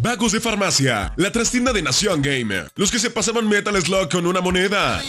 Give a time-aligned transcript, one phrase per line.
[0.00, 4.26] Vagos de farmacia, la trastienda de Nación Gamer, los que se pasaban Metal Slug con
[4.26, 5.02] una moneda,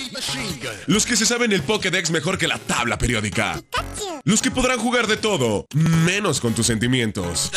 [0.88, 3.62] los que se saben el Pokédex mejor que la tabla periódica,
[4.24, 7.52] los que podrán jugar de todo, menos con tus sentimientos.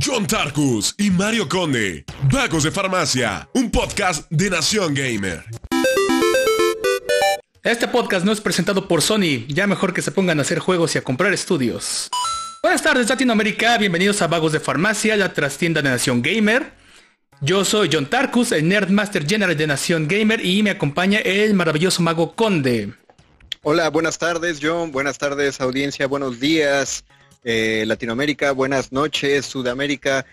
[0.00, 5.44] John Tarkus y Mario Conde, Vagos de farmacia, un podcast de Nación Gamer.
[7.64, 10.94] Este podcast no es presentado por Sony, ya mejor que se pongan a hacer juegos
[10.94, 12.10] y a comprar estudios.
[12.62, 16.72] Buenas tardes Latinoamérica, bienvenidos a Vagos de Farmacia, la trastienda de Nación Gamer.
[17.40, 22.02] Yo soy John Tarkus, el Nerdmaster General de Nación Gamer y me acompaña el maravilloso
[22.02, 22.92] mago Conde.
[23.62, 27.02] Hola, buenas tardes John, buenas tardes audiencia, buenos días
[27.44, 30.26] eh, Latinoamérica, buenas noches Sudamérica.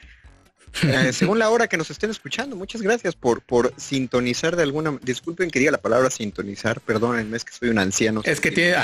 [0.84, 4.98] Eh, según la hora que nos estén escuchando, muchas gracias por, por sintonizar de alguna...
[5.02, 8.22] Disculpen que diga la palabra sintonizar, perdónenme, es que soy un anciano.
[8.24, 8.76] Es que tiene...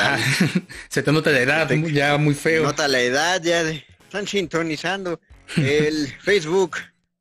[0.90, 2.64] se te nota la edad, ya muy feo.
[2.64, 5.20] Nota la edad, ya están sintonizando
[5.58, 6.78] el Facebook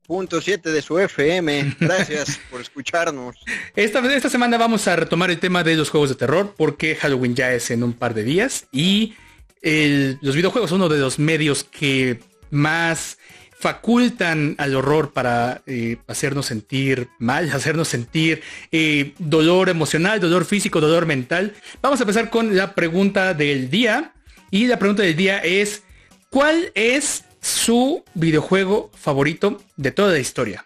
[0.06, 1.76] punto 7 de su FM.
[1.80, 3.36] Gracias por escucharnos.
[3.74, 7.34] Esta, esta semana vamos a retomar el tema de los juegos de terror porque Halloween
[7.34, 9.14] ya es en un par de días y
[9.62, 13.18] los videojuegos son uno de los medios que más
[13.62, 20.80] facultan al horror para eh, hacernos sentir mal, hacernos sentir eh, dolor emocional, dolor físico,
[20.80, 21.54] dolor mental.
[21.80, 24.14] Vamos a empezar con la pregunta del día.
[24.50, 25.84] Y la pregunta del día es,
[26.28, 30.64] ¿cuál es su videojuego favorito de toda la historia?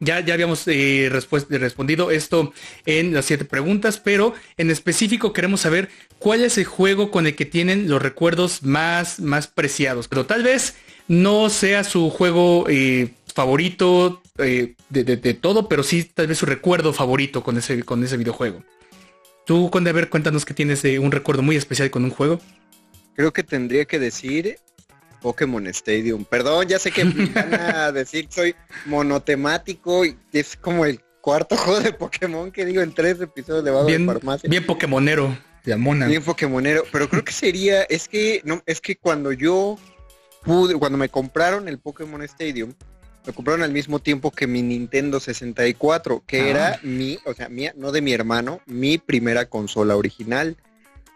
[0.00, 2.52] Ya, ya habíamos eh, respondido esto
[2.86, 7.36] en las siete preguntas, pero en específico queremos saber cuál es el juego con el
[7.36, 10.08] que tienen los recuerdos más, más preciados.
[10.08, 10.74] Pero tal vez
[11.10, 16.92] no sea su juego eh, favorito eh, de, todo, pero sí tal vez su recuerdo
[16.92, 18.62] favorito con ese, con ese videojuego.
[19.44, 22.40] Tú, Conde, a ver, cuéntanos que tienes eh, un recuerdo muy especial con un juego.
[23.16, 24.60] Creo que tendría que decir
[25.20, 26.24] Pokémon Stadium.
[26.24, 28.54] Perdón, ya sé que me van a decir que soy
[28.86, 33.72] monotemático y es como el cuarto juego de Pokémon que digo en tres episodios de
[33.72, 34.48] Vago bien, de Farmacia.
[34.48, 36.06] Bien Pokémonero, de Amona.
[36.06, 39.76] Bien Pokémonero, pero creo que sería, es que no, es que cuando yo
[40.44, 42.72] cuando me compraron el Pokémon Stadium,
[43.26, 46.48] me compraron al mismo tiempo que mi Nintendo 64, que ah.
[46.48, 50.56] era mi, o sea, mía, no de mi hermano, mi primera consola original.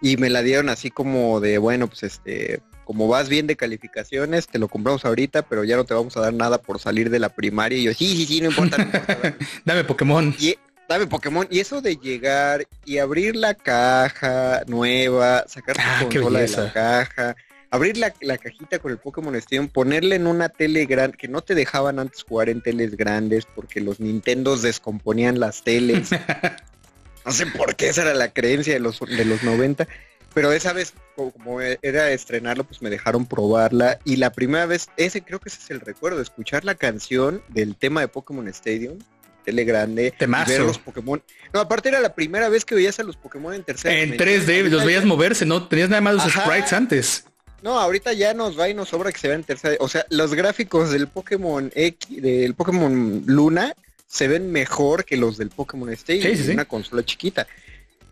[0.02, 4.46] Y me la dieron así como de, bueno, pues este, como vas bien de calificaciones,
[4.48, 7.18] te lo compramos ahorita, pero ya no te vamos a dar nada por salir de
[7.18, 7.78] la primaria.
[7.78, 8.76] Y yo, sí, sí, sí, no importa.
[9.64, 10.34] dame Pokémon.
[10.38, 10.56] Y,
[10.88, 11.46] dame Pokémon.
[11.50, 16.72] Y eso de llegar y abrir la caja nueva, sacar tu ah, consola de la
[16.72, 17.36] caja,
[17.74, 21.56] abrir la, cajita con el Pokémon Stadium, ponerle en una tele grande, que no te
[21.56, 26.10] dejaban antes jugar en teles grandes porque los Nintendos descomponían las teles.
[27.26, 29.88] no sé por qué esa era la creencia de los, de los 90.
[30.34, 33.98] Pero esa vez, como era estrenarlo, pues me dejaron probarla.
[34.04, 37.74] Y la primera vez, ese creo que ese es el recuerdo, escuchar la canción del
[37.74, 38.98] tema de Pokémon Stadium,
[39.44, 40.14] tele grande,
[40.46, 41.20] ver los Pokémon.
[41.52, 43.98] No, aparte era la primera vez que veías a los Pokémon en tercera.
[43.98, 45.66] En 3D, los veías moverse, ¿no?
[45.66, 47.24] Tenías nada más los sprites antes.
[47.64, 49.76] No, ahorita ya nos va y nos sobra que se vean en tercera.
[49.80, 53.74] O sea, los gráficos del Pokémon X, del Pokémon Luna,
[54.06, 57.46] se ven mejor que los del Pokémon Stadium, sí, una consola chiquita.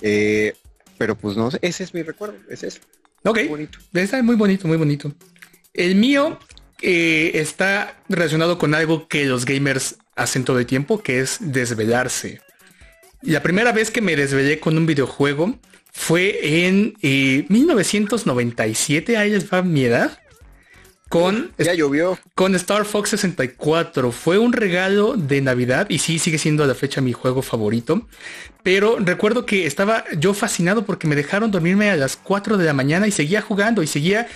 [0.00, 0.54] Eh,
[0.96, 2.80] pero pues no ese es mi recuerdo, es eso.
[3.24, 3.78] Ok, muy bonito.
[3.92, 5.12] está muy bonito, muy bonito.
[5.74, 6.38] El mío
[6.80, 12.40] eh, está relacionado con algo que los gamers hacen todo el tiempo, que es desvelarse.
[13.20, 15.58] La primera vez que me desvelé con un videojuego
[15.92, 20.18] fue en 1997, eh, ahí les va mi edad.
[21.10, 22.18] Con, ya llovió.
[22.34, 24.12] Con Star Fox 64.
[24.12, 28.08] Fue un regalo de Navidad y sí, sigue siendo a la fecha mi juego favorito.
[28.62, 32.72] Pero recuerdo que estaba yo fascinado porque me dejaron dormirme a las 4 de la
[32.72, 34.26] mañana y seguía jugando y seguía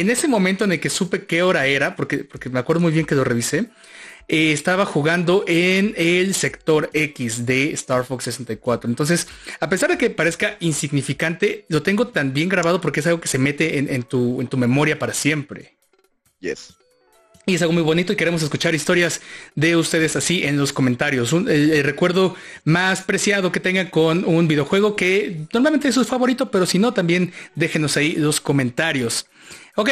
[0.00, 2.92] en ese momento en el que supe qué hora era, porque, porque me acuerdo muy
[2.92, 3.70] bien que lo revisé.
[4.26, 8.88] Eh, estaba jugando en el sector X de Star Fox 64.
[8.88, 9.28] Entonces,
[9.60, 13.28] a pesar de que parezca insignificante, lo tengo tan bien grabado porque es algo que
[13.28, 15.74] se mete en, tu, en tu memoria para siempre.
[16.40, 16.74] Yes.
[17.46, 19.20] Y es algo muy bonito y queremos escuchar historias
[19.54, 21.34] de ustedes así en los comentarios.
[21.34, 22.34] el, recuerdo
[22.64, 26.94] más preciado que tengan con un videojuego que normalmente es su favorito, pero si no,
[26.94, 29.26] también déjenos ahí los comentarios.
[29.76, 29.90] Ok,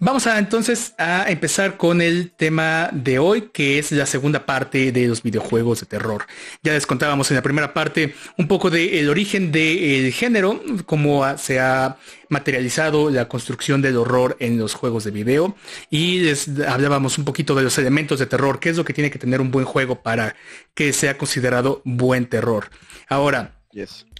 [0.00, 4.92] Vamos a entonces a empezar con el tema de hoy, que es la segunda parte
[4.92, 6.24] de los videojuegos de terror.
[6.62, 11.58] Ya les contábamos en la primera parte un poco del origen del género, cómo se
[11.58, 11.96] ha
[12.28, 15.56] materializado la construcción del horror en los juegos de video
[15.90, 19.10] y les hablábamos un poquito de los elementos de terror, qué es lo que tiene
[19.10, 20.36] que tener un buen juego para
[20.74, 22.70] que sea considerado buen terror.
[23.08, 23.57] Ahora,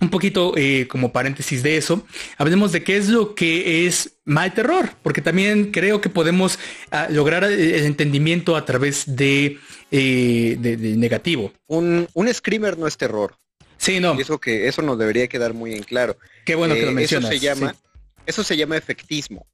[0.00, 2.06] un poquito eh, como paréntesis de eso,
[2.37, 6.58] hablemos de qué es lo que es mal terror, porque también creo que podemos
[6.90, 9.58] ah, lograr el entendimiento a través de,
[9.90, 11.52] eh, de, negativo.
[11.66, 13.34] Un, un screamer no es terror.
[13.76, 14.19] Sí, no.
[14.19, 16.16] eso que eso nos debería quedar muy en claro.
[16.44, 17.31] Qué bueno que lo mencionas.
[17.31, 17.76] Eso se llama,
[18.26, 19.46] eso se llama efectismo.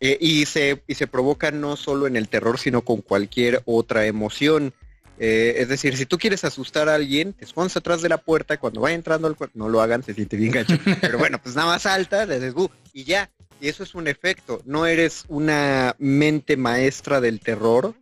[0.00, 4.74] y, se, y se provoca no solo en el terror, sino con cualquier otra emoción.
[5.22, 8.56] Eh, es decir, si tú quieres asustar a alguien, te escondes atrás de la puerta,
[8.56, 10.78] cuando vaya entrando al cuarto, no lo hagan, se siente bien gacho.
[11.02, 12.54] Pero bueno, pues nada más alta, le dices,
[12.94, 13.30] y ya.
[13.60, 14.62] Y eso es un efecto.
[14.64, 17.94] No eres una mente maestra del terror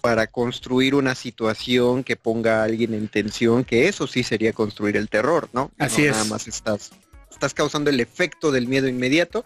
[0.00, 4.96] para construir una situación que ponga a alguien en tensión, que eso sí sería construir
[4.96, 5.70] el terror, ¿no?
[5.78, 6.16] Así es.
[6.16, 6.90] Nada más estás,
[7.30, 9.44] estás causando el efecto del miedo inmediato.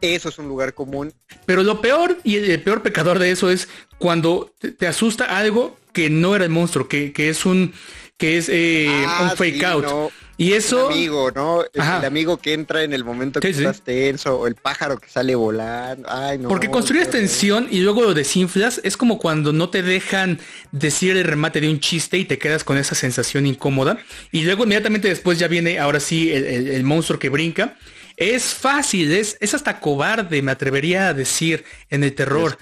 [0.00, 1.12] Eso es un lugar común.
[1.46, 3.68] Pero lo peor y el peor pecador de eso es
[3.98, 7.72] cuando te asusta algo que no era el monstruo, que, es un
[8.16, 10.10] que es eh, ah, un fake out.
[10.40, 10.88] Y eso.
[10.88, 11.64] El amigo, ¿no?
[11.70, 15.34] el amigo que entra en el momento que estás tenso, o el pájaro que sale
[15.34, 16.08] volando.
[16.10, 16.48] Ay, no.
[16.48, 18.80] Porque construyes tensión y luego lo desinflas.
[18.82, 20.40] Es como cuando no te dejan
[20.72, 23.98] decir el remate de un chiste y te quedas con esa sensación incómoda.
[24.32, 27.76] Y luego inmediatamente después ya viene ahora sí el monstruo que brinca.
[28.20, 32.58] Es fácil, es, es hasta cobarde, me atrevería a decir, en el terror.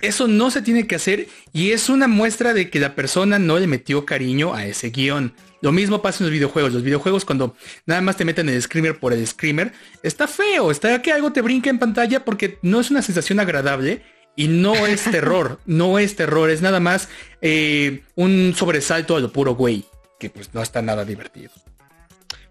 [0.00, 3.58] Eso no se tiene que hacer y es una muestra de que la persona no
[3.58, 5.34] le metió cariño a ese guion.
[5.60, 6.72] Lo mismo pasa en los videojuegos.
[6.72, 7.54] Los videojuegos cuando
[7.84, 11.42] nada más te meten el screamer por el screamer, está feo, está que algo te
[11.42, 14.02] brinca en pantalla porque no es una sensación agradable
[14.34, 17.10] y no es terror, no es terror, es nada más
[17.42, 19.84] eh, un sobresalto a lo puro güey,
[20.18, 21.50] que pues no está nada divertido.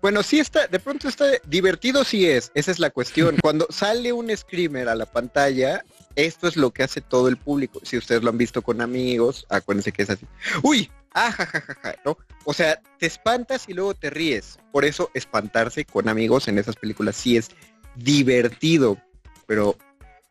[0.02, 3.38] Bueno, sí está, de pronto está divertido, sí es, esa es la cuestión.
[3.42, 7.80] Cuando sale un screamer a la pantalla, esto es lo que hace todo el público.
[7.84, 10.26] Si ustedes lo han visto con amigos, acuérdense que es así.
[10.64, 12.18] Uy, ajajajaja, ah, ¿no?
[12.46, 14.58] O sea, te espantas y luego te ríes.
[14.72, 17.50] Por eso espantarse con amigos en esas películas sí es
[17.96, 18.98] divertido,
[19.46, 19.78] pero,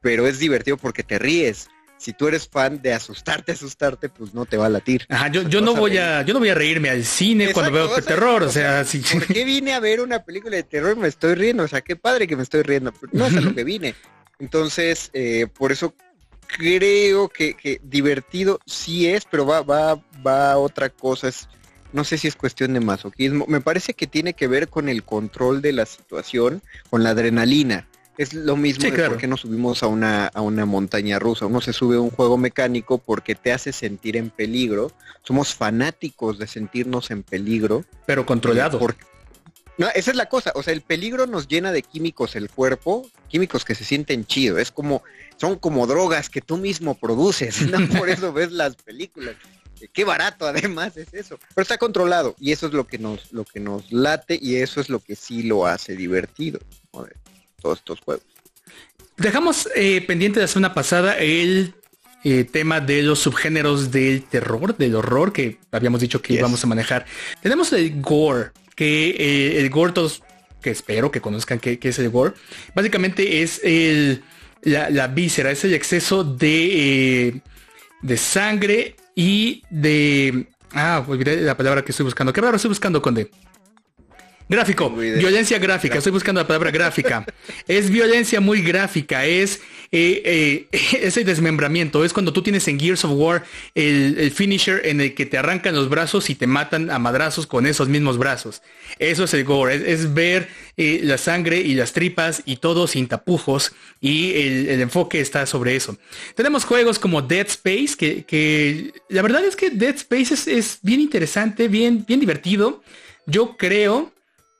[0.00, 1.68] pero es divertido porque te ríes
[2.00, 5.04] si tú eres fan de asustarte, asustarte, pues no te va a latir.
[5.10, 7.94] Ajá, yo, yo no voy a, yo no voy a reírme al cine cuando veo
[8.00, 9.00] terror, o sea, si...
[9.00, 11.62] ¿Por qué vine a ver una película de terror y me estoy riendo?
[11.62, 12.94] O sea, qué padre que me estoy riendo.
[13.12, 13.94] No es a lo que vine.
[14.38, 15.94] Entonces, eh, por eso
[16.46, 21.28] creo que, que, divertido sí es, pero va, va, va a otra cosa.
[21.28, 21.50] Es,
[21.92, 23.44] no sé si es cuestión de masoquismo.
[23.46, 27.89] Me parece que tiene que ver con el control de la situación, con la adrenalina.
[28.20, 31.46] Es lo mismo de por qué nos subimos a una, a una montaña rusa.
[31.46, 34.92] Uno se sube a un juego mecánico porque te hace sentir en peligro.
[35.22, 37.86] Somos fanáticos de sentirnos en peligro.
[38.04, 38.78] Pero controlado.
[39.78, 40.52] No, esa es la cosa.
[40.54, 44.58] O sea, el peligro nos llena de químicos el cuerpo, químicos que se sienten chido.
[44.58, 45.02] Es como,
[45.38, 47.62] son como drogas que tú mismo produces.
[47.70, 47.78] ¿no?
[47.98, 49.34] Por eso ves las películas.
[49.94, 51.38] Qué barato además es eso.
[51.54, 54.78] Pero está controlado y eso es lo que nos, lo que nos late y eso
[54.78, 56.60] es lo que sí lo hace divertido
[57.60, 58.24] todos estos juegos.
[59.16, 61.74] Dejamos eh, pendiente de la semana pasada el
[62.24, 66.66] eh, tema de los subgéneros del terror, del horror, que habíamos dicho que íbamos a
[66.66, 67.04] manejar.
[67.42, 70.22] Tenemos el gore, que eh, el gore todos,
[70.62, 72.32] que espero que conozcan qué, es el gore.
[72.74, 74.22] Básicamente es el,
[74.62, 77.42] la, víscera, es el exceso de,
[78.02, 80.46] de sangre y de...
[80.72, 82.32] Ah, olvidé la palabra que estoy buscando.
[82.32, 83.30] ¿Qué palabra estoy buscando, Conde?
[84.50, 87.24] Gráfico, violencia gráfica, estoy buscando la palabra gráfica.
[87.68, 89.60] Es violencia muy gráfica, es
[89.92, 93.44] eh, eh, ese desmembramiento, es cuando tú tienes en Gears of War
[93.76, 97.64] el, finisher en el que te arrancan los brazos y te matan a madrazos con
[97.64, 98.60] esos mismos brazos.
[98.98, 103.06] Eso es el gore, es, ver eh, la sangre y las tripas y todo sin
[103.06, 105.96] tapujos y el, enfoque está sobre eso.
[106.34, 111.00] Tenemos juegos como Dead Space, que, la verdad es que Dead Space es, es bien
[111.00, 112.82] interesante, bien, bien divertido.
[113.26, 114.10] Yo creo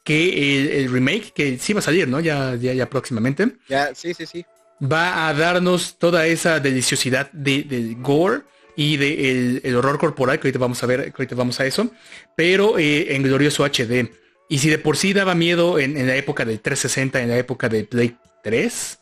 [0.05, 2.21] que el, remake, que sí va a salir, ¿no?
[2.21, 3.57] Ya, ya, ya próximamente.
[3.69, 4.45] Ya, sí, sí, sí.
[4.83, 8.43] Va a darnos toda esa deliciosidad de, del gore
[8.77, 11.67] y del de el horror corporal, que ahorita vamos a ver, que ahorita vamos a
[11.67, 11.91] eso,
[12.35, 14.11] pero eh, en glorioso HD.
[14.49, 17.69] Y si de por sí daba miedo en, la época del 360, en la época
[17.69, 18.99] de Play 3,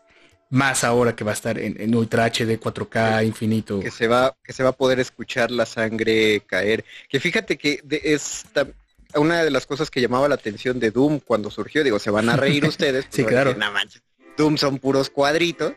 [0.51, 3.81] más ahora que va a estar en, Ultra HD 4K infinito.
[3.81, 6.85] Que se va, que se va a poder escuchar la sangre caer.
[7.09, 8.45] Que fíjate que es
[9.15, 12.29] una de las cosas que llamaba la atención de Doom cuando surgió, digo, se van
[12.29, 13.07] a reír ustedes.
[13.11, 13.55] sí, claro.
[14.37, 15.73] Doom son puros cuadritos,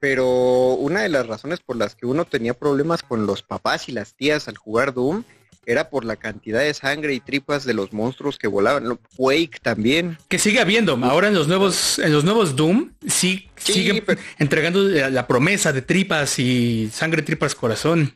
[0.00, 3.92] pero una de las razones por las que uno tenía problemas con los papás y
[3.92, 5.24] las tías al jugar Doom
[5.66, 8.98] era por la cantidad de sangre y tripas de los monstruos que volaban.
[9.16, 10.18] Quake también.
[10.28, 10.98] Que sigue habiendo.
[11.02, 14.04] Ahora en los nuevos, en los nuevos Doom, sí, siguen
[14.38, 18.14] entregando la, promesa de tripas y sangre, tripas, corazón.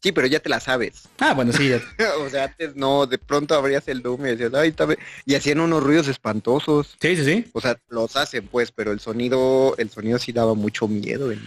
[0.00, 1.08] Sí, pero ya te la sabes.
[1.18, 1.72] Ah, bueno, sí.
[2.20, 4.86] o sea, antes no, de pronto abrías el Doom y decías, ay, está
[5.26, 6.96] y hacían unos ruidos espantosos.
[7.00, 7.46] Sí, sí, sí.
[7.52, 11.32] O sea, los hacen pues, pero el sonido, el sonido sí daba mucho miedo.
[11.32, 11.40] Y,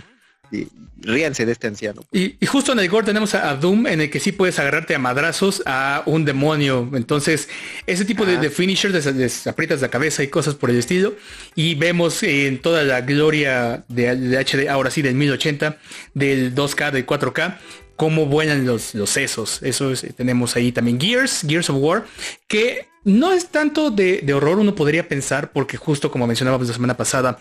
[0.97, 2.03] ríanse de este anciano.
[2.11, 4.99] Y, justo en el gore tenemos a, Doom en el que sí puedes agarrarte a
[4.99, 6.89] madrazos a un demonio.
[6.93, 7.47] Entonces,
[7.87, 11.15] ese tipo de, de, finishers, les, aprietas la cabeza y cosas por el estilo.
[11.55, 15.77] Y vemos en toda la gloria de, de HD, ahora sí, del 1080,
[16.13, 17.57] del 2K, del 4K,
[17.95, 19.61] cómo vuelan los, los sesos.
[19.61, 22.05] Eso es, tenemos ahí también Gears, Gears of War,
[22.47, 26.97] que no es tanto de, horror, uno podría pensar, porque justo como mencionábamos la semana
[26.97, 27.39] pasada,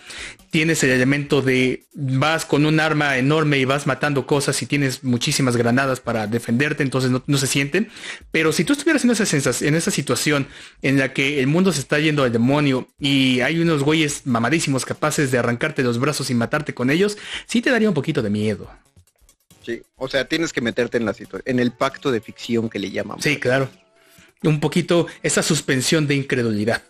[0.51, 5.05] tienes el elemento de vas con un arma enorme y vas matando cosas y tienes
[5.05, 7.91] muchísimas granadas para defenderte, entonces no, se sienten.
[8.31, 10.47] Pero si tú estuvieras en esa, en esa situación
[10.81, 14.87] en la que el mundo se está yendo al demonio y hay unos güeyes mamadísimos
[14.87, 18.31] capaces de arrancarte los brazos y matarte con ellos, sí te daría un poquito de
[18.31, 18.71] miedo.
[19.65, 22.79] Sí, o sea, tienes que meterte en la situación, en el pacto de ficción que
[22.79, 23.23] le llamamos.
[23.23, 23.69] Sí, claro.
[24.43, 26.83] Un poquito esa suspensión de incredulidad.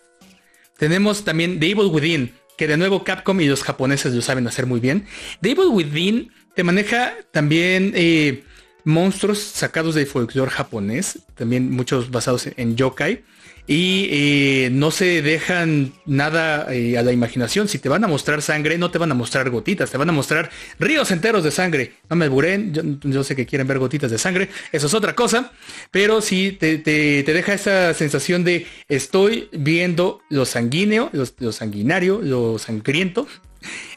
[0.78, 4.66] Tenemos también The Evil Within, que de nuevo Capcom y los japoneses lo saben hacer
[4.66, 5.06] muy bien.
[5.40, 8.44] The Evil Within te maneja también eh,
[8.84, 13.24] monstruos sacados del folclore japonés, también muchos basados en yokai
[13.70, 17.68] y eh, no se dejan nada eh, a la imaginación.
[17.68, 20.12] Si te van a mostrar sangre, no te van a mostrar gotitas, te van a
[20.12, 20.50] mostrar
[20.80, 21.92] ríos enteros de sangre.
[22.08, 25.52] No me buren, yo, sé que quieren ver gotitas de sangre, eso es otra cosa,
[25.92, 33.28] pero sí te, deja esa sensación de estoy viendo lo sanguíneo, lo, sanguinario, lo sangriento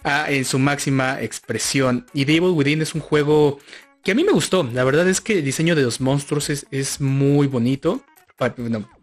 [0.03, 2.05] ah, en su máxima expresión.
[2.13, 3.57] Y Devil Within es un juego
[4.03, 4.69] que a mí me gustó.
[4.71, 8.03] La verdad es que el diseño de los monstruos es, es muy bonito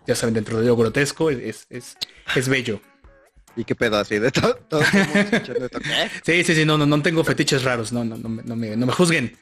[0.07, 1.97] ya saben, dentro de lo grotesco es, es,
[2.35, 2.81] es bello.
[3.57, 4.59] ¿Y qué pedo así de todo?
[6.25, 8.93] sí, sí, sí, no, no, no tengo fetiches raros, no, no, no, me, no me
[8.93, 9.37] juzguen.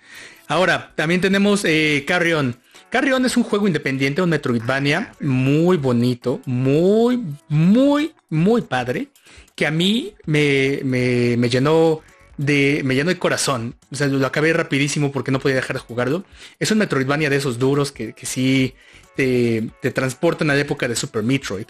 [0.46, 2.56] Ahora, también tenemos eh, Carrion.
[2.90, 9.08] Carrion es un juego independiente, un Metroidvania muy bonito, muy, muy, muy padre,
[9.54, 12.02] que a mí me, me, me llenó
[12.38, 13.74] de, me llenó el corazón.
[13.90, 16.24] O sea, lo acabé rapidísimo porque no podía dejar de jugarlo.
[16.58, 18.74] Es un Metroidvania de esos duros que, que sí
[19.18, 21.66] te, transportan a la época de Super Metroid.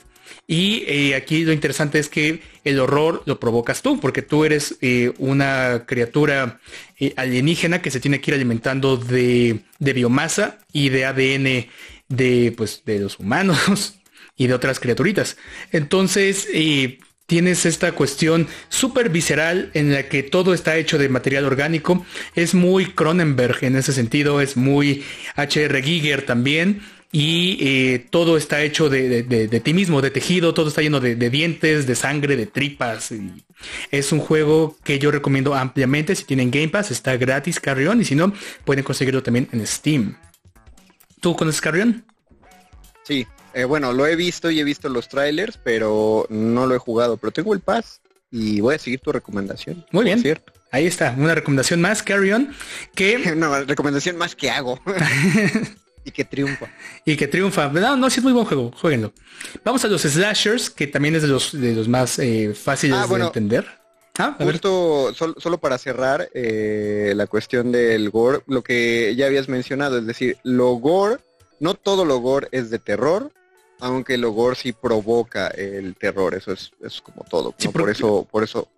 [0.47, 4.77] Y eh, aquí lo interesante es que el horror lo provocas tú, porque tú eres
[4.83, 6.61] eh, una criatura
[7.01, 11.67] eh, alienígena que se tiene que ir alimentando de, de, biomasa y de ADN
[12.09, 13.99] de, pues, de los humanos
[14.37, 15.39] y de otras criaturitas.
[15.73, 16.47] Entonces,
[17.29, 22.05] tienes esta cuestión súper visceral en la que todo está hecho de material orgánico.
[22.35, 25.05] Es muy Cronenberg en ese sentido, es muy
[25.37, 25.83] H.R.
[25.83, 26.81] Giger también
[27.13, 31.87] y eh, todo está hecho de, ti mismo, de tejido, todo está lleno de, dientes,
[31.87, 33.13] de sangre, de tripas.
[33.91, 36.15] es un juego que yo recomiendo ampliamente.
[36.15, 38.33] Si tienen Game Pass, está gratis Carrion y si no,
[38.65, 40.17] pueden conseguirlo también en Steam.
[41.21, 42.07] ¿Tú conoces Carrion?
[43.03, 46.79] Sí, eh, bueno, lo he visto y he visto los trailers, pero no lo he
[46.79, 47.17] jugado.
[47.17, 48.01] Pero tengo el Pass
[48.31, 49.85] y voy a seguir tu recomendación.
[49.93, 50.21] Muy bien.
[50.21, 50.53] Cierto.
[50.71, 52.53] Ahí está, una recomendación más, Carrion,
[52.95, 53.17] que...
[53.37, 54.81] una recomendación más que hago.
[56.05, 56.69] Y que triunfa.
[57.05, 57.69] Y que triunfa.
[57.69, 59.13] No, no, sí es muy buen juego, jueguenlo.
[59.63, 63.07] Vamos a los slashers, que también es de los, de los más eh, fáciles ah,
[63.07, 63.67] de entender.
[64.19, 69.99] Ah, Justo, solo para cerrar eh, la cuestión del gore, lo que ya habías mencionado,
[69.99, 71.19] es decir, lo gore,
[71.61, 73.31] no todo lo gore es de terror,
[73.81, 77.55] aunque lo gore sí provoca el terror, eso es, es como todo.
[77.73, 78.69] Por eso, por eso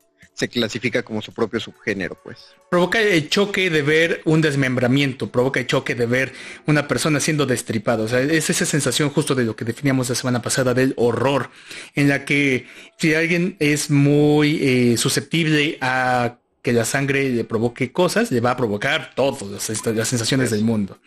[0.40, 2.38] se clasifica como su propio subgénero, pues.
[2.70, 6.32] Provoca el choque de ver un desmembramiento, provoca el choque de ver
[6.66, 8.04] una persona siendo destripada.
[8.04, 11.50] O sea, es esa sensación justo de lo que definíamos la semana pasada del horror,
[11.94, 12.66] en la que
[12.96, 18.52] si alguien es muy eh, susceptible a que la sangre le provoque cosas, le va
[18.52, 20.98] a provocar todas las, sensaciones del mundo.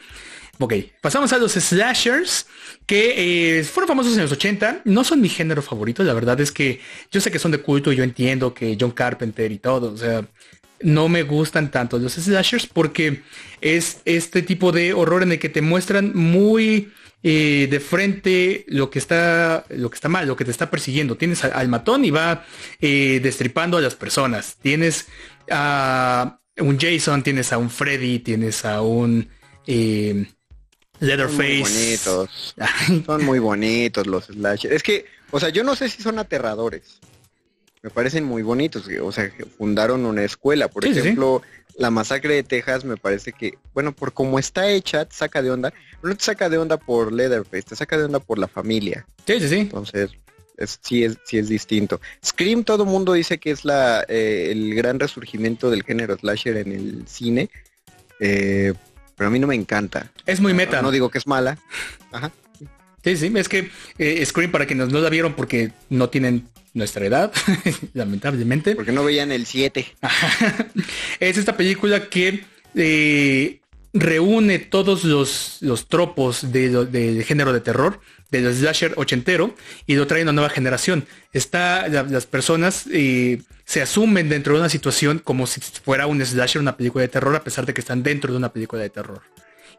[0.60, 2.46] Ok, pasamos a los slashers
[2.86, 4.82] que eh, fueron famosos en los 80.
[4.86, 6.80] No son mi género favorito, la verdad es que
[7.12, 9.98] yo sé que son de culto y yo entiendo que John Carpenter y todo, o
[9.98, 10.26] sea,
[10.82, 13.24] no me gustan tanto los slashers porque
[13.62, 16.92] es este tipo de horror en el que te muestran muy
[17.24, 21.16] eh, de frente lo que está lo que está mal, lo que te está persiguiendo.
[21.16, 22.46] Tienes al, matón y va
[22.80, 24.58] eh, destripando a las personas.
[24.62, 25.08] Tienes
[25.50, 29.30] a un Jason, tienes a un Freddy, tienes a un
[31.04, 31.38] Leatherface.
[31.38, 32.56] Son muy bonitos.
[33.06, 34.74] son muy bonitos los slashers.
[34.74, 37.00] Es que, o sea, yo no sé si son aterradores.
[37.82, 38.88] Me parecen muy bonitos.
[39.02, 40.70] O sea, fundaron una escuela.
[40.70, 41.42] Por ejemplo,
[41.78, 45.52] la masacre de Texas me parece que, bueno, por cómo está hecha, te saca de
[45.52, 45.74] onda.
[46.02, 49.06] No te saca de onda por Leatherface, te saca de onda por la familia.
[49.28, 49.60] Sí, sí, sí.
[49.60, 50.12] Entonces,
[50.82, 52.00] sí, es, sí es distinto.
[52.26, 56.72] Scream, todo mundo dice que es la eh, el gran resurgimiento del género slasher en
[56.72, 57.50] el cine.
[58.20, 58.74] Eh,
[59.24, 60.12] pero a mí no me encanta.
[60.26, 60.82] Es muy meta.
[60.82, 61.58] No, digo que es mala.
[62.12, 62.34] Ajá.
[63.06, 67.06] Sí, sí, es que eh, Scream, para quienes no la vieron porque no tienen nuestra
[67.06, 67.32] edad,
[67.94, 68.76] lamentablemente.
[68.76, 69.96] Porque no veían el 7.
[71.22, 72.44] es esta película que
[72.76, 73.62] eh,
[73.94, 78.02] reúne todos los, los tropos de, género de terror,
[78.42, 81.06] del slasher ochentero, y lo trae una nueva generación.
[81.32, 86.62] Está, las personas eh, se asumen dentro de una situación como si fuera un slasher,
[86.62, 89.22] una película de terror, a pesar de que están dentro de una película de terror.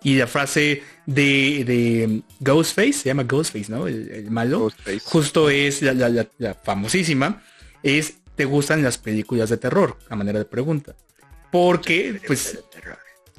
[0.03, 3.87] Y la frase de, de Ghostface, se llama Ghostface, ¿no?
[3.87, 4.71] El, malo.
[5.05, 7.43] Justo es la, famosísima.
[7.83, 9.97] Es, ¿te gustan las películas de terror?
[10.11, 10.95] A manera de pregunta.
[11.51, 12.59] Porque, pues,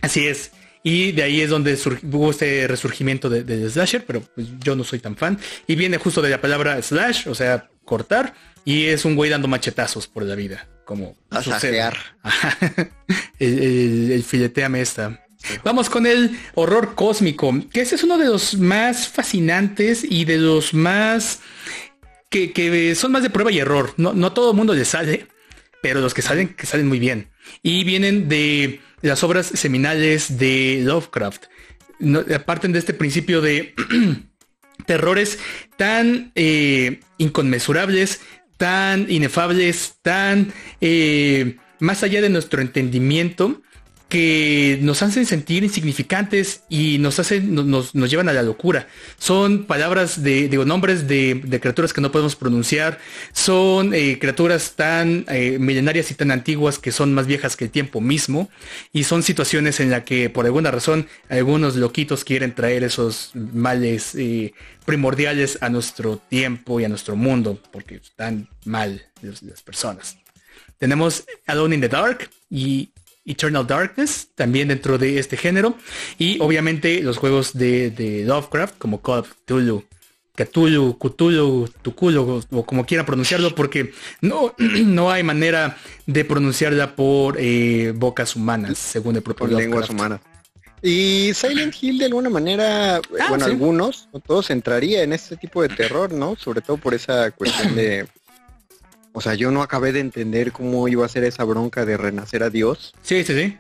[0.02, 0.52] así es.
[0.86, 1.74] Y de ahí es donde
[2.14, 5.40] hubo este resurgimiento de, slasher, pero pues yo no soy tan fan.
[5.66, 8.36] Y viene justo de la palabra slash, o sea, cortar.
[8.66, 10.68] Y es un güey dando machetazos por la vida.
[10.86, 11.98] Como suceder.
[13.40, 15.26] el, el, el fileteame esta.
[15.64, 20.38] Vamos con el horror cósmico, que este es uno de los más fascinantes y de
[20.38, 21.40] los más
[22.30, 23.96] que, son más de prueba y error.
[23.98, 25.28] No, no todo el mundo le sale,
[25.82, 27.30] pero los que salen, que salen muy bien.
[27.62, 31.46] Y vienen de las obras seminales de Lovecraft.
[32.46, 33.74] parten de este principio de
[34.86, 35.40] terrores
[35.78, 38.22] tan eh, inconmensurables,
[38.58, 43.62] tan inefables, tan eh, más allá de nuestro entendimiento,
[44.16, 48.88] que nos hacen sentir insignificantes y nos hacen, nos, llevan a la locura.
[49.18, 52.98] Son palabras de, nombres de, criaturas que no podemos pronunciar.
[53.34, 57.72] Son eh, criaturas tan eh, milenarias y tan antiguas que son más viejas que el
[57.72, 58.50] tiempo mismo.
[58.94, 64.16] Y son situaciones en las que por alguna razón algunos loquitos quieren traer esos males
[64.16, 64.54] eh,
[64.86, 70.16] primordiales a nuestro tiempo y a nuestro mundo, porque están mal las personas.
[70.78, 72.92] Tenemos Alone in the Dark y
[73.26, 75.78] Eternal Darkness, también dentro de este género.
[76.18, 79.84] Y obviamente los juegos de, Lovecraft, como Call of Cthulhu,
[80.36, 87.38] Cthulhu, Cthulhu, Tuculo, o como quiera pronunciarlo, porque no, no hay manera de pronunciarla por
[87.40, 90.22] eh, bocas humanas, según el propio por lenguas humanas.
[90.82, 95.64] Y Silent Hill de alguna manera, ah, bueno, algunos, o todos entraría en este tipo
[95.64, 96.36] de terror, ¿no?
[96.36, 98.08] Sobre todo por esa cuestión de
[99.16, 102.44] o sea, yo no acabé de entender cómo iba a ser esa bronca de renacer
[102.44, 102.94] a Dios.
[103.02, 103.58] Sí, sí, sí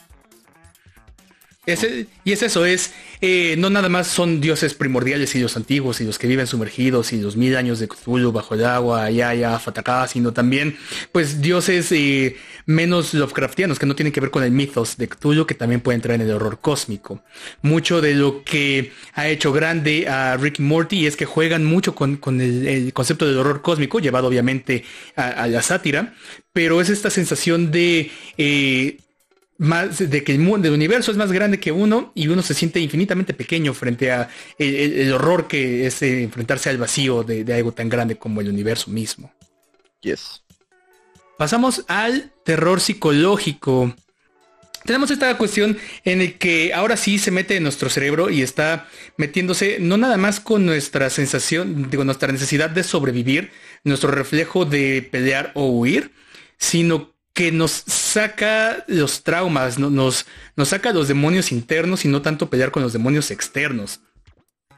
[1.67, 6.03] y es eso, es eh, no nada más son dioses primordiales y los antiguos y
[6.03, 9.57] los que viven sumergidos y los mil años de Cthulhu bajo el agua, ya, ya,
[9.57, 10.77] Fatacá, sino también
[11.11, 15.45] pues dioses eh, menos Lovecraftianos que no tienen que ver con el mitos de Cthulhu
[15.45, 17.23] que también pueden entrar en el horror cósmico.
[17.61, 22.19] Mucho de lo que ha hecho grande a Rick Morty es que juegan mucho con,
[22.41, 24.83] el, concepto del horror cósmico, llevado obviamente
[25.15, 26.13] a, la sátira,
[26.53, 28.97] pero es esta sensación de eh,
[29.57, 32.53] más de que el mundo, el universo es más grande que uno y uno se
[32.53, 37.71] siente infinitamente pequeño frente a el, horror que es eh, enfrentarse al vacío de, algo
[37.71, 39.33] tan grande como el universo mismo.
[40.01, 40.43] Yes.
[41.37, 43.95] Pasamos al terror psicológico.
[44.83, 48.87] Tenemos esta cuestión en el que ahora sí se mete en nuestro cerebro y está
[49.17, 53.51] metiéndose no nada más con nuestra sensación, digo, nuestra necesidad de sobrevivir,
[53.83, 56.11] nuestro reflejo de pelear o huir,
[56.57, 62.49] sino que nos saca los traumas, nos, nos saca los demonios internos y no tanto
[62.49, 63.99] pelear con los demonios externos.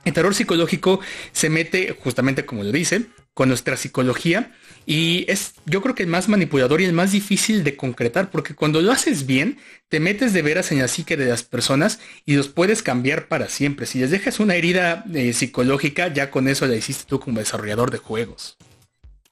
[0.03, 0.99] El terror psicológico
[1.33, 4.51] se mete, justamente como lo dice, con nuestra psicología
[4.87, 8.55] y es yo creo que el más manipulador y el más difícil de concretar porque
[8.55, 12.35] cuando lo haces bien te metes de veras en la psique de las personas y
[12.35, 13.85] los puedes cambiar para siempre.
[13.85, 17.91] Si les dejas una herida eh, psicológica ya con eso la hiciste tú como desarrollador
[17.91, 18.57] de juegos.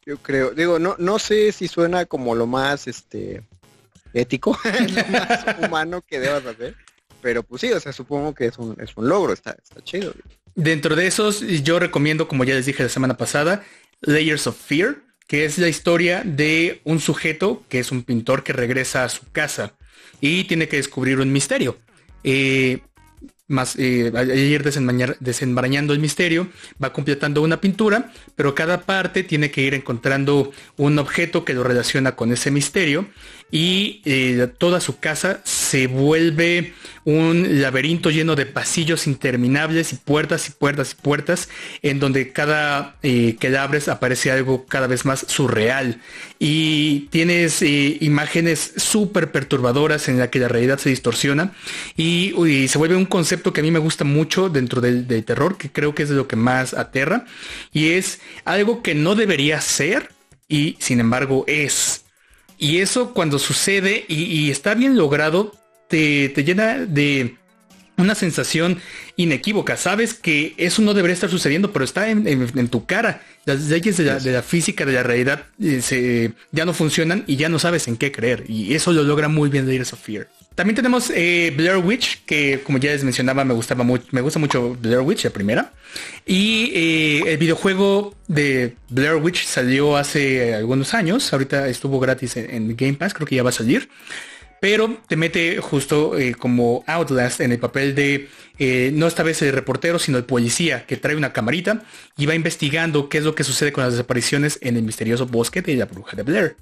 [0.06, 3.44] Yo creo, digo, no, no sé si suena como lo más este
[4.14, 6.76] ético, lo más humano que debas hacer,
[7.22, 10.14] pero pues sí, o sea, supongo que es un, es un logro, está, chido.
[10.54, 13.64] Dentro de esos, yo recomiendo, como ya les dije la semana pasada,
[14.02, 18.54] Layers of Fear, que es la historia de un sujeto que es un pintor que
[18.54, 19.74] regresa a su casa
[20.22, 21.78] y tiene que descubrir un misterio.
[22.24, 22.82] Eh,
[23.48, 26.48] más eh, ir desenmarañando el misterio,
[26.84, 31.64] va completando una pintura, pero cada parte tiene que ir encontrando un objeto que lo
[31.64, 33.08] relaciona con ese misterio
[33.52, 40.50] y eh, toda su casa se vuelve un laberinto lleno de pasillos interminables y puertas
[40.50, 41.50] y puertas y puertas
[41.84, 46.02] en donde cada eh, que la abres aparece algo cada vez más surreal.
[46.40, 51.54] Y tienes eh, imágenes súper perturbadoras en la que la realidad se distorsiona
[51.96, 52.34] y,
[52.68, 55.94] se vuelve un concepto que a mí me gusta mucho dentro del, terror que creo
[55.96, 57.26] que es de lo que más aterra
[57.72, 60.10] y es algo que no debería ser
[60.48, 62.05] y sin embargo es
[62.58, 65.54] y eso cuando sucede y, está bien logrado,
[65.88, 67.36] te, llena de,
[67.98, 68.80] una sensación
[69.16, 69.78] inequívoca.
[69.78, 73.22] Sabes que eso no debería estar sucediendo, pero está en, tu cara.
[73.46, 77.60] Las leyes de la, física, de la realidad, eh, ya no funcionan y ya no
[77.60, 78.46] sabes en qué creer.
[78.48, 80.28] Y eso lo logra muy bien Layers of Fear.
[80.56, 84.40] También tenemos eh, Blair Witch, que como ya les mencionaba, me gustaba mucho, me gusta
[84.40, 85.74] mucho Blair Witch, la primera.
[86.26, 91.32] Y eh, el videojuego de Blair Witch salió hace algunos años.
[91.34, 93.90] Ahorita estuvo gratis en Game Pass, creo que ya va a salir
[94.62, 98.30] pero te mete justo eh, como Outlast en el papel de,
[98.94, 101.84] no esta vez el reportero, sino el policía que trae una camarita
[102.18, 105.62] y va investigando qué es lo que sucede con las desapariciones en el misterioso bosque
[105.62, 106.56] de la bruja de Blair,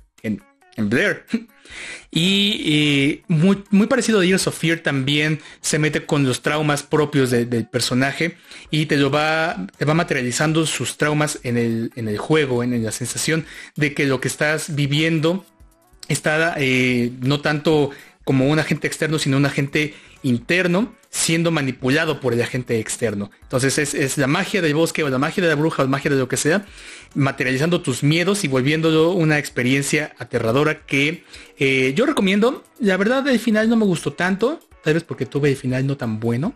[0.78, 1.26] Blair.
[2.12, 7.68] y muy, parecido a Years of Fear también se mete con los traumas propios del
[7.68, 8.38] personaje
[8.70, 12.84] y te lo va, te va materializando sus traumas en el, en el juego, en
[12.84, 15.46] la sensación de que lo que estás viviendo
[16.08, 17.92] está eh, no tanto
[18.24, 23.30] como un agente externo, sino un agente interno siendo manipulado por el agente externo.
[23.44, 26.10] Entonces es, la magia del bosque o la magia de la bruja o la magia
[26.10, 26.66] de lo que sea,
[27.14, 31.24] materializando tus miedos y volviéndolo una experiencia aterradora que
[31.60, 32.64] eh, yo recomiendo.
[32.80, 35.98] La verdad el final no me gustó tanto, tal vez porque tuve el final no
[35.98, 36.56] tan bueno.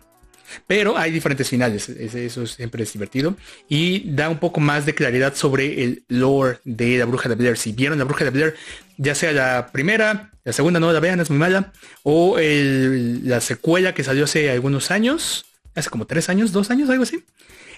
[0.66, 3.36] Pero hay diferentes finales, eso siempre es divertido.
[3.68, 7.56] Y da un poco más de claridad sobre el lore de la bruja de Blair.
[7.56, 8.54] Si vieron la bruja de Blair,
[8.96, 11.72] ya sea la primera, la segunda no la vean, es muy mala.
[12.02, 17.02] O la secuela que salió hace algunos años, hace como tres años, dos años, algo
[17.02, 17.24] así.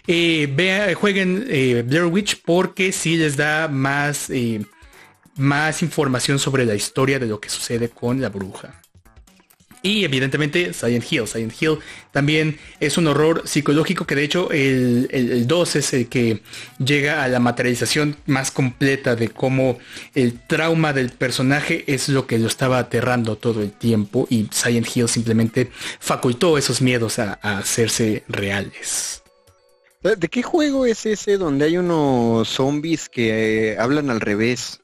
[0.07, 4.65] Eh, jueguen eh, Blair Witch porque sí les da más, eh,
[5.37, 8.81] más información sobre la historia de lo que sucede con la bruja.
[9.83, 11.27] Y evidentemente Silent Hill.
[11.27, 11.79] Silent Hill
[12.13, 16.41] también es un horror psicológico que de hecho el, el, 2 es el que
[16.85, 19.79] llega a la materialización más completa de cómo
[20.15, 24.89] el trauma del personaje es lo que lo estaba aterrando todo el tiempo y Silent
[24.95, 29.23] Hill simplemente facultó esos miedos a, hacerse reales.
[30.03, 34.81] ¿De qué juego es ese donde hay unos zombies que eh, hablan al revés?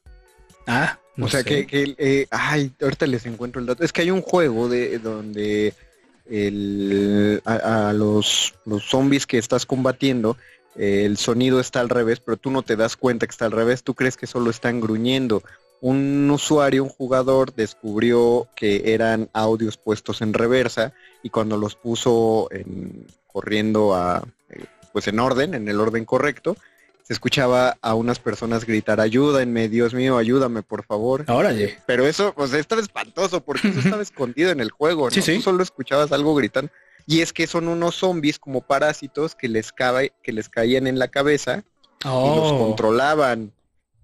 [0.67, 3.85] Ah, o sea que, eh, ay, ahorita les encuentro el dato.
[3.85, 5.75] Es que hay un juego de donde
[6.29, 10.37] el, a, los, los zombies que estás combatiendo,
[10.77, 13.83] el sonido está al revés, pero tú no te das cuenta que está al revés,
[13.83, 15.43] tú crees que solo están gruñendo.
[15.81, 22.49] Un usuario, un jugador, descubrió que eran audios puestos en reversa y cuando los puso
[22.51, 26.57] en, corriendo a, eh, pues en orden, en el orden correcto,
[27.07, 31.25] se escuchaba a unas personas gritar ayuda en medio, Dios mío, ayúdame por favor.
[31.29, 31.79] Órale.
[31.87, 35.11] Pero eso, pues estaba espantoso porque eso estaba escondido en el juego, ¿no?
[35.13, 35.37] Sí, sí.
[35.37, 36.73] Tú solo escuchabas algo gritando.
[37.07, 40.99] Y es que son unos zombies como parásitos que les cabe, que les caían en
[40.99, 41.63] la cabeza
[42.01, 42.59] y los oh.
[42.59, 43.53] controlaban.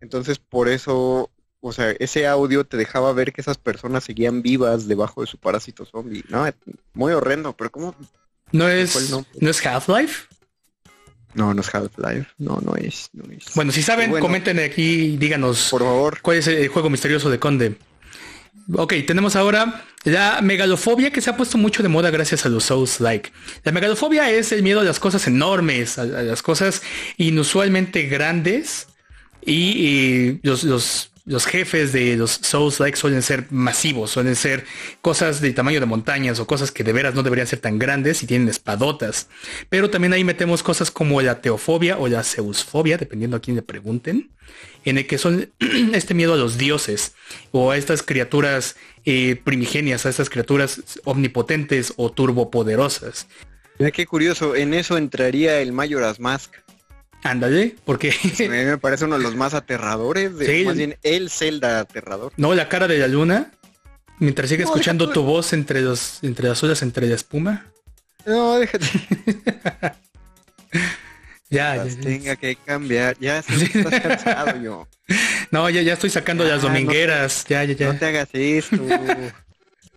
[0.00, 1.28] Entonces por eso,
[1.60, 5.38] o sea, ese audio te dejaba ver que esas personas seguían vivas debajo de su
[5.38, 6.22] parásito zombie.
[6.28, 6.46] No,
[6.94, 7.96] muy horrendo, pero ¿cómo?
[8.52, 9.10] ¿No es,
[9.40, 10.28] ¿no es Half-Life?
[11.34, 12.26] No, no es Half-Life.
[12.38, 13.10] No, no es,
[13.54, 15.68] Bueno, si saben, comenten aquí díganos.
[15.70, 16.20] Por favor.
[16.20, 17.76] ¿Cuál es el juego misterioso de Conde?
[18.74, 22.64] Ok, tenemos ahora la megalofobia que se ha puesto mucho de moda gracias a los
[22.64, 23.32] Souls Like.
[23.64, 26.82] La megalofobia es el miedo a las cosas enormes, a, las cosas
[27.16, 28.88] inusualmente grandes
[29.44, 34.64] y, los, los los jefes de los Souls like suelen ser masivos, suelen ser
[35.00, 38.22] cosas de tamaño de montañas o cosas que de veras no deberían ser tan grandes
[38.22, 39.28] y tienen espadotas.
[39.68, 43.62] Pero también ahí metemos cosas como la teofobia o la zeusfobia, dependiendo a quién le
[43.62, 44.30] pregunten,
[44.85, 45.50] en el que son
[45.92, 47.14] este miedo a los dioses
[47.52, 53.28] o a estas criaturas eh, primigenias, a estas criaturas omnipotentes o turbopoderosas.
[53.78, 56.54] Mira qué curioso, en eso entraría el Majora's Mask.
[57.22, 58.11] Ándale, porque...
[58.11, 62.32] A mí me parece uno de los más aterradores, de, más bien el Zelda aterrador.
[62.37, 63.52] No, la cara de la luna,
[64.18, 67.66] mientras sigue escuchando tu voz entre los entre las olas, entre la espuma.
[68.26, 68.87] No, déjate.
[71.50, 74.88] ya, ya, tenga que cambiar, ya estoy cansado yo.
[75.50, 77.92] No, ya, ya estoy sacando las domingueras, ya, ya, ya.
[77.92, 78.78] No te hagas esto.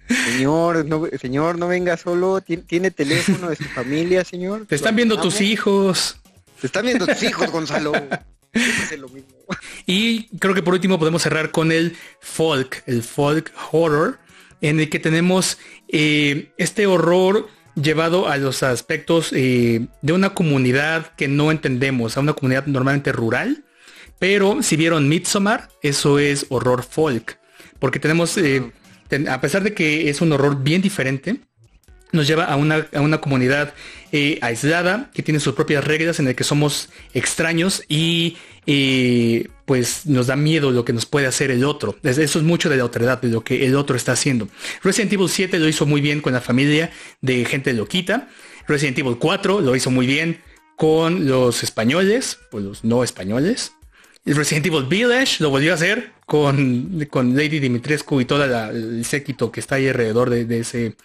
[0.08, 2.42] Señor, no, señor, no venga solo.
[2.42, 4.66] ¿Tiene, teléfono de su familia, señor?
[4.66, 6.18] Te están viendo tus hijos.
[6.60, 7.94] Te están viendo tus hijos, Gonzalo.
[9.86, 14.20] Y creo que por último podemos cerrar con el folk, el folk horror,
[14.62, 15.58] en el que tenemos
[15.90, 22.22] eh, este horror llevado a los aspectos eh, de una comunidad que no entendemos, a
[22.22, 23.66] una comunidad normalmente rural.
[24.18, 27.38] Pero si vieron Midsommar, eso es horror folk.
[27.80, 28.72] Porque tenemos, eh,
[29.30, 31.42] a pesar de que es un horror bien diferente,
[32.12, 33.74] nos lleva a una, a una comunidad
[34.12, 38.38] eh, aislada que tiene sus propias reglas en el que somos extraños y
[38.68, 41.98] eh, pues nos da miedo lo que nos puede hacer el otro.
[42.04, 44.48] Eso es mucho de la otredad, de lo que el otro está haciendo.
[44.84, 46.92] Resident Evil 7 lo hizo muy bien con la familia
[47.22, 48.30] de gente loquita.
[48.68, 50.42] Resident Evil 4 lo hizo muy bien
[50.78, 53.74] con los españoles, pues los no españoles.
[54.26, 59.52] Resident Evil Village lo volvió a hacer con, con Lady Dimitrescu y toda el séquito
[59.52, 60.96] que está ahí alrededor de, ese,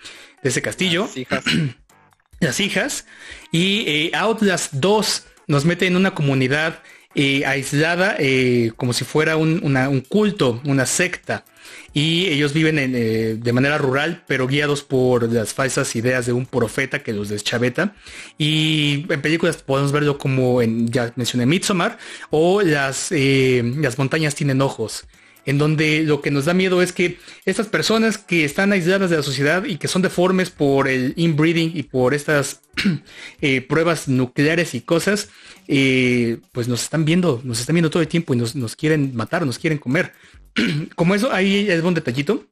[0.43, 1.03] de ese castillo.
[1.03, 1.45] Las hijas.
[2.41, 3.07] Las hijas.
[3.53, 6.83] Y eh, Outlast 2 nos mete en una comunidad
[7.15, 11.45] eh, aislada eh, como si fuera un, un, culto, una secta
[11.93, 16.47] y ellos viven eh, de manera rural, pero guiados por las falsas ideas de un
[16.47, 17.95] profeta que los deschaveta.
[18.39, 21.99] Y en películas podemos verlo como en, ya mencioné Midsommar,
[22.31, 25.07] o las, eh, las montañas tienen ojos
[25.47, 29.17] en donde lo que nos da miedo es que estas personas que están aisladas de
[29.17, 32.61] la sociedad y que son deformes por el inbreeding y por estas
[33.41, 35.31] eh, pruebas nucleares y cosas,
[35.67, 39.47] pues nos están viendo, nos están viendo todo el tiempo y nos, nos quieren matar,
[39.47, 40.13] nos quieren comer.
[40.95, 42.47] como eso, ahí es un detallito.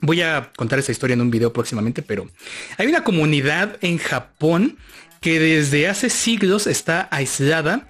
[0.00, 2.28] Voy a contar esa historia en un video próximamente, pero
[2.76, 4.76] hay una comunidad en Japón
[5.20, 7.88] que desde hace siglos está aislada,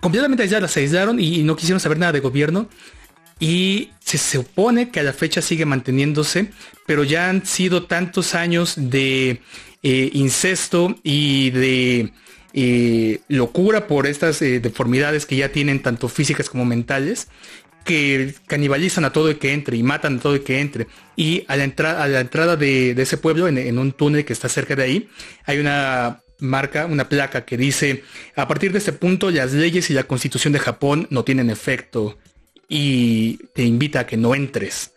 [0.00, 2.68] completamente aislada, se aislaron y no quisieron saber nada de gobierno.
[3.40, 6.50] Y se supone que a la fecha sigue manteniéndose,
[6.86, 9.40] pero ya han sido tantos años de
[9.82, 12.12] eh, incesto y de
[12.52, 17.26] eh, locura por estas eh, deformidades que ya tienen tanto físicas como mentales,
[17.84, 20.86] que canibalizan a todo el que entre y matan a todo el que entre.
[21.16, 24.74] Y a la, a la entrada de, ese pueblo, en, un túnel que está cerca
[24.74, 25.08] de ahí,
[25.44, 28.02] hay una marca, una placa que dice,
[28.34, 32.18] a partir de este punto las leyes y la constitución de Japón no tienen efecto
[32.68, 34.92] y te invita a que no entres.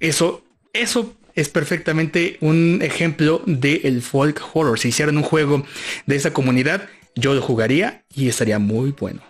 [0.00, 4.78] Eso, eso es perfectamente un ejemplo del folk horror.
[4.78, 5.64] Si hicieran un juego
[6.06, 9.20] de esa comunidad, yo lo jugaría y estaría muy bueno.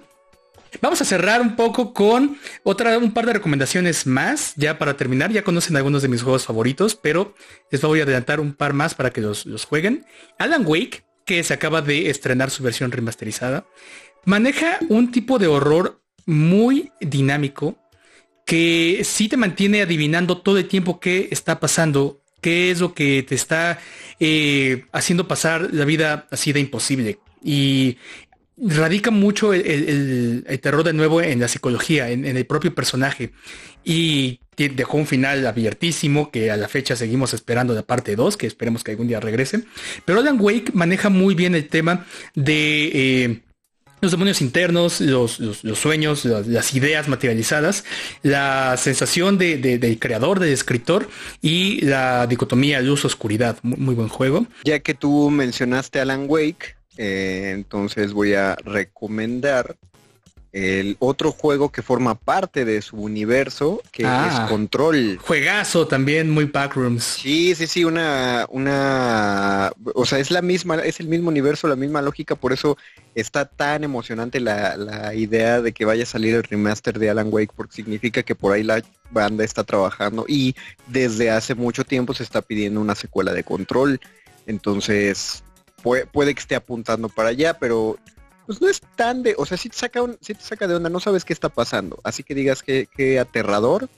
[0.81, 5.33] Vamos a cerrar un poco con otra, un par de recomendaciones más, ya para terminar.
[5.33, 7.35] Ya conocen algunos de mis juegos favoritos, pero
[7.71, 10.07] les voy a adelantar un par más para que los, los jueguen.
[10.39, 13.67] Alan Wake, que se acaba de estrenar su versión remasterizada,
[14.25, 17.79] maneja un tipo de horror muy dinámico
[18.45, 23.23] que sí te mantiene adivinando todo el tiempo qué está pasando, qué es lo que
[23.23, 23.79] te está
[24.21, 27.19] eh, haciendo pasar la vida así de imposible.
[27.43, 27.99] Y
[28.61, 33.33] radica mucho el, terror de nuevo en la psicología, en, el propio personaje.
[33.85, 38.47] Y dejó un final abiertísimo que a la fecha seguimos esperando la parte 2, que
[38.47, 39.65] esperemos que algún día regrese.
[40.05, 43.41] Pero Alan Wake maneja muy bien el tema de eh,
[44.01, 45.41] los demonios internos, los,
[45.75, 47.85] sueños, las, ideas materializadas,
[48.23, 51.09] la sensación de, del creador, del escritor
[51.41, 53.59] y la dicotomía luz-oscuridad.
[53.63, 54.47] muy, buen juego.
[54.65, 59.77] Ya que tú mencionaste Alan Wake, eh, entonces voy a recomendar
[60.51, 64.47] el otro juego que forma parte de su universo, que es ah.
[64.49, 65.19] Control.
[65.19, 67.05] Juegazo también, muy backrooms.
[67.05, 71.77] Sí, sí, sí, una, una, o sea, es la misma, es el mismo universo, la
[71.77, 72.77] misma lógica, por eso
[73.15, 77.29] está tan emocionante la, la idea de que vaya a salir el remaster de Alan
[77.31, 80.57] Wake, porque significa que por ahí la banda está trabajando y
[80.89, 84.01] desde hace mucho tiempo se está pidiendo una secuela de Control.
[84.47, 85.45] Entonces,
[85.83, 87.99] puede, que esté apuntando para allá, pero
[88.47, 90.75] pues no es tan de, o sea, si te saca un, si te saca de
[90.75, 92.01] onda, no sabes qué está pasando.
[92.03, 93.89] Así que digas que, que aterrador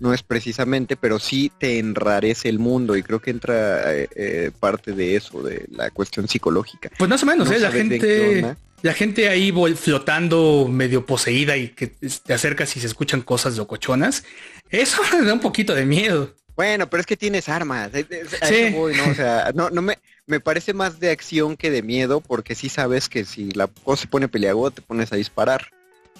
[0.00, 4.50] no es precisamente, pero sí te enrarece el mundo y creo que entra eh, eh,
[4.58, 6.90] parte de eso, de la cuestión psicológica.
[6.98, 7.58] Pues más o menos, ¿eh?
[7.58, 13.20] La gente, la gente ahí flotando medio poseída y que te acercas y se escuchan
[13.20, 14.24] cosas locochonas.
[14.70, 16.34] Eso me da un poquito de miedo.
[16.56, 17.90] Bueno, pero es que tienes armas.
[17.92, 18.70] Sí.
[18.70, 19.10] ¿no?
[19.10, 22.68] O sea, no, no me, me parece más de acción que de miedo, porque sí
[22.68, 25.66] sabes que si la cosa se pone peleaguda, te pones a disparar.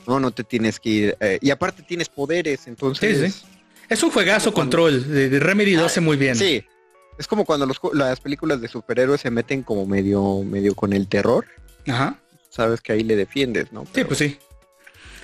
[0.06, 1.16] No, no te tienes que ir.
[1.20, 3.44] Eh, y aparte tienes poderes, entonces.
[3.88, 5.12] Es un juegazo control.
[5.12, 6.36] De, Remedy lo ah, hace muy bien.
[6.36, 6.64] Sí.
[7.18, 11.46] Es como cuando las películas de superhéroes se meten como medio, medio con el terror.
[11.86, 12.18] Ajá.
[12.48, 13.86] Sabes que ahí le defiendes, ¿no?
[13.94, 14.38] Sí, pues sí.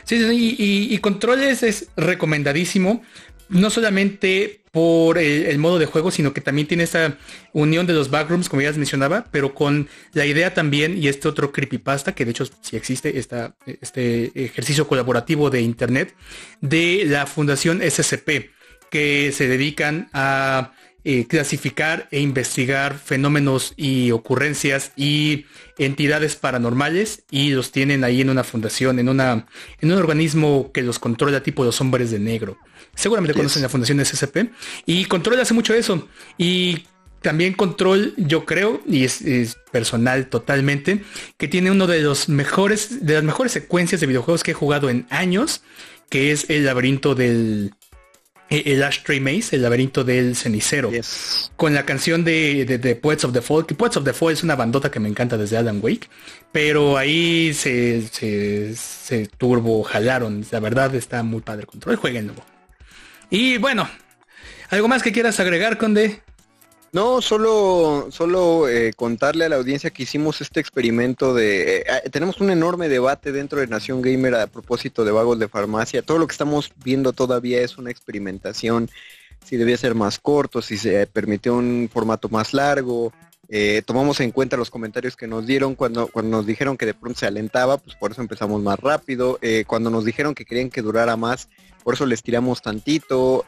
[0.04, 3.02] Sí, y, y, y Controles es recomendadísimo
[3.48, 7.16] no solamente por el, modo de juego, sino que también tiene esa
[7.54, 11.28] unión de los backrooms, como ya les mencionaba, pero con la idea también, y este
[11.28, 16.14] otro creepypasta, que de hecho sí existe, esta, este ejercicio colaborativo de Internet,
[16.60, 18.50] de la Fundación SCP,
[18.90, 20.72] que se dedican a
[21.04, 25.46] eh, clasificar e investigar fenómenos y ocurrencias y
[25.78, 29.46] entidades paranormales y los tienen ahí en una fundación, en, una,
[29.80, 32.58] en un organismo que los controla tipo los hombres de negro.
[32.96, 34.50] Seguramente conocen la fundación SCP
[34.84, 36.08] y controla hace mucho eso.
[36.36, 36.86] Y
[37.26, 41.02] también Control, yo creo, y es, personal totalmente,
[41.36, 44.90] que tiene uno de los mejores, de las mejores secuencias de videojuegos que he jugado
[44.90, 45.62] en años,
[46.08, 47.72] que es el laberinto del
[48.48, 50.92] el Ashtray Maze, el laberinto del cenicero,
[51.56, 54.44] con la canción de, de, Poets of the Fall, que Poets of the Fall es
[54.44, 56.08] una bandota que me encanta desde Alan Wake,
[56.52, 62.34] pero ahí se, se, turbo jalaron, la verdad está muy padre control, jueguenlo.
[63.30, 63.88] Y bueno,
[64.70, 66.22] ¿algo más que quieras agregar, Conde?
[66.92, 71.78] No, solo, solo eh, contarle a la audiencia que hicimos este experimento de...
[71.78, 75.48] Eh, eh, tenemos un enorme debate dentro de Nación Gamer a propósito de vagos de
[75.48, 76.00] farmacia.
[76.00, 78.88] Todo lo que estamos viendo todavía es una experimentación.
[79.44, 83.12] Si debía ser más corto, si se permitió un formato más largo.
[83.84, 87.20] Tomamos en cuenta los comentarios que nos dieron cuando, cuando nos dijeron que de pronto
[87.20, 89.38] se alentaba, pues por eso empezamos más rápido.
[89.66, 91.48] cuando nos dijeron que querían que durara más,
[91.84, 93.44] por eso les tiramos tantito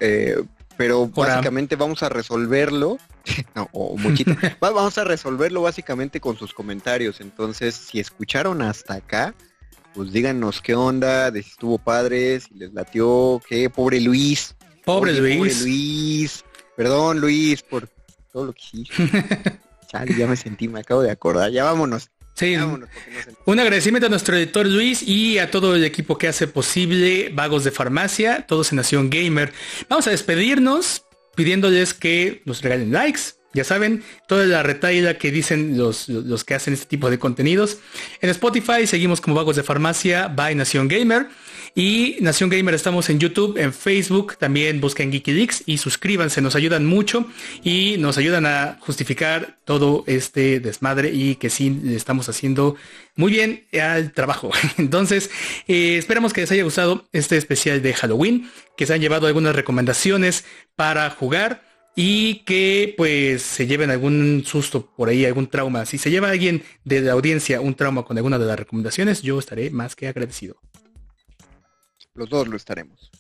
[0.78, 2.98] pero básicamente vamos a resolverlo,
[3.54, 4.30] no, o muchito,
[4.60, 7.20] vamos a resolverlo básicamente con sus comentarios.
[7.20, 9.34] Entonces, si escucharon hasta acá,
[9.92, 14.54] pues díganos qué onda, de si estuvo padre, si les latió, qué, pobre Luis.
[14.84, 15.36] Pobre Luis.
[15.36, 16.44] Pobre Luis.
[16.76, 17.88] Perdón, Luis, por
[18.32, 19.58] todo lo que hiciste.
[19.88, 21.50] Chale, ya me sentí, me acabo de acordar.
[21.50, 22.10] Ya vámonos.
[22.34, 22.54] Sí,
[23.46, 27.64] un agradecimiento a nuestro editor Luis y a todo el equipo que hace posible Vagos
[27.64, 29.52] de Farmacia, todos en Nación Gamer.
[29.88, 31.02] Vamos a despedirnos
[31.34, 33.22] pidiéndoles que nos regalen likes,
[33.54, 37.78] ya saben, toda la retaila que dicen los, los, que hacen este tipo de contenidos.
[38.20, 41.26] En Spotify seguimos como Vagos de Farmacia by Nación Gamer.
[41.78, 46.84] Y Nación Gamer estamos en YouTube, en Facebook, también busquen Geeky y suscríbanse, nos ayudan
[46.84, 47.26] mucho
[47.62, 52.74] y nos ayudan a justificar todo este desmadre y que sí estamos haciendo
[53.14, 54.50] muy bien al trabajo.
[54.76, 55.30] Entonces,
[55.68, 59.54] eh, esperamos que les haya gustado este especial de Halloween, que se han llevado algunas
[59.54, 61.62] recomendaciones para jugar
[61.94, 65.86] y que pues se lleven algún susto por ahí, algún trauma.
[65.86, 69.38] Si se lleva alguien de la audiencia un trauma con alguna de las recomendaciones, yo
[69.38, 70.56] estaré más que agradecido.
[72.18, 73.12] Los dos lo estaremos.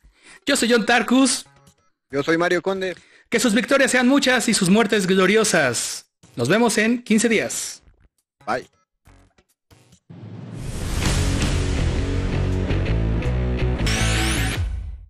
[0.44, 1.46] Yo soy John Tarkus.
[2.10, 2.96] Yo soy Mario Conde.
[3.28, 6.06] Que sus victorias sean muchas y sus muertes gloriosas.
[6.34, 7.82] Nos vemos en 15 días.
[8.44, 8.68] Bye.